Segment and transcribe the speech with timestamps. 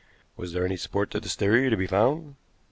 [0.35, 2.33] Was there any support to this theory to be found?